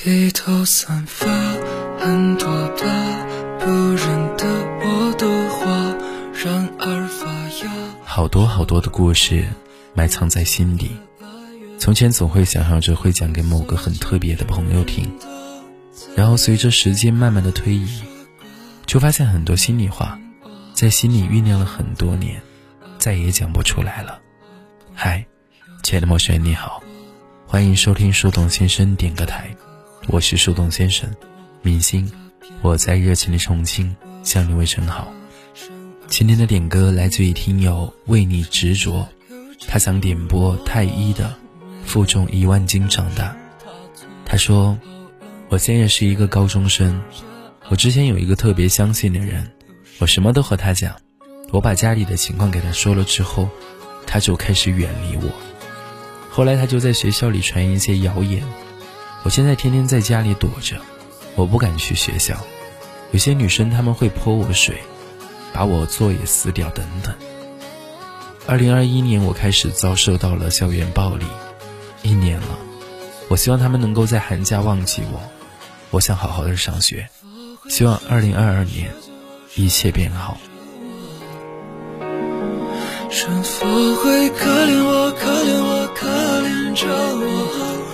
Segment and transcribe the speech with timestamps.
[0.00, 1.26] 披头散发，
[1.98, 2.84] 很多的
[3.58, 4.46] 不认得
[4.80, 5.66] 我的话，
[6.32, 7.26] 然而发
[7.66, 7.72] 芽。
[8.04, 9.44] 好多好多的故事
[9.94, 10.92] 埋藏在心里。
[11.80, 15.12] 从前总会想象着会讲给某个很特别的朋友听，
[16.14, 18.04] 然后随着时间慢慢的推移，
[18.86, 20.16] 就发现很多心里话，
[20.74, 22.40] 在心里酝酿了很多年，
[22.98, 24.20] 再也讲不出来了。
[24.94, 25.26] 嗨，
[25.82, 26.80] 亲爱的陌生人你好，
[27.48, 29.50] 欢迎收听树洞先生点歌台，
[30.10, 31.06] 我是树洞先生，
[31.60, 32.10] 明星，
[32.62, 35.12] 我在热情的重庆向你问声好。
[36.06, 39.06] 今天的点歌来自于听友为你执着，
[39.66, 41.36] 他想点播太一的。
[41.84, 43.36] 负重一万斤长大，
[44.24, 44.78] 他说
[45.50, 47.02] ：“我现在是一个高中生。
[47.68, 49.50] 我之前有一个特别相信的人，
[49.98, 50.96] 我什么都和他讲。
[51.50, 53.46] 我把家里的情况给他说了之后，
[54.06, 55.30] 他就开始远离我。
[56.30, 58.42] 后来他就在学校里传一些谣言。
[59.24, 60.76] 我现在天天在家里躲着，
[61.34, 62.36] 我不敢去学校。
[63.12, 64.82] 有些女生他们会泼我水，
[65.52, 67.14] 把我作业撕掉等等。
[68.46, 71.26] 二零二一年，我开始遭受到了校园暴力。”
[72.02, 72.58] 一年了，
[73.28, 75.20] 我希望他们能够在寒假忘记我。
[75.90, 77.08] 我想好好的上学，
[77.68, 78.92] 希望二零二二年
[79.56, 80.38] 一切变好。
[83.10, 86.06] 是否会可怜我，可怜我，可
[86.42, 87.87] 怜着我？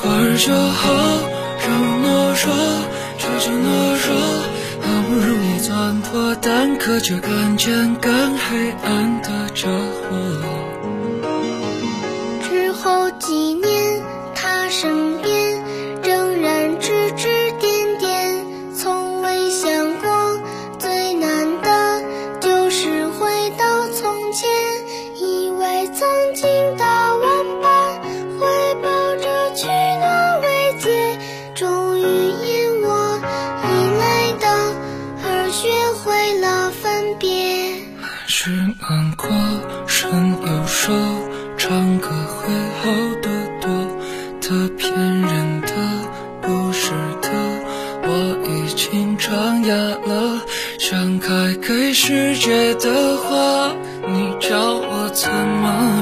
[0.00, 0.88] 一会儿就好，
[1.60, 2.08] 让我懦
[2.40, 2.48] 弱，
[3.18, 3.68] 这就懦
[4.00, 4.08] 弱。
[4.80, 10.79] 好不容易钻破蛋壳，却看见更黑暗的着火。
[38.90, 39.28] 难过，
[39.86, 40.10] 深
[40.44, 40.92] 又说，
[41.56, 42.52] 唱歌会。
[42.82, 42.90] 好
[43.22, 43.30] 得
[43.60, 43.70] 多
[44.40, 45.68] 他骗人的
[46.42, 46.90] 不是
[47.22, 47.28] 的，
[48.02, 48.08] 我
[48.48, 50.40] 已经长哑了，
[50.76, 53.72] 想开给世界的花，
[54.08, 55.99] 你叫我怎么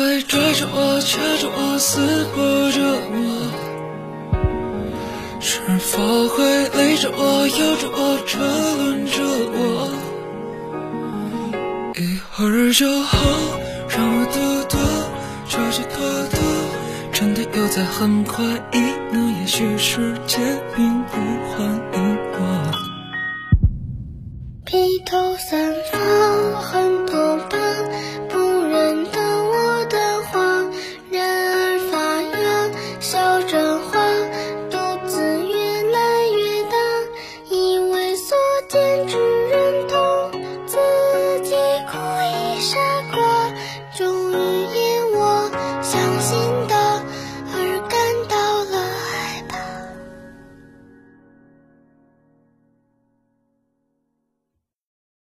[0.00, 2.80] 牵着我，掐着我撕破着
[3.10, 3.14] 我，
[5.40, 6.38] 是否会
[6.70, 8.38] 累着我，咬着我，扯
[8.78, 9.22] 乱着
[9.52, 9.56] 我？
[11.96, 12.00] 一
[12.32, 13.18] 会儿就好，
[13.88, 14.40] 让我躲
[14.70, 14.78] 躲，
[15.48, 15.98] 悄悄躲
[16.30, 16.38] 躲，
[17.12, 18.78] 真的又在很快意
[19.12, 19.34] 呢？
[19.40, 20.38] 也许世界
[20.74, 21.16] 并不
[21.52, 21.60] 欢
[21.94, 22.38] 迎我。
[24.64, 25.98] 披头散发，
[26.60, 26.89] 很。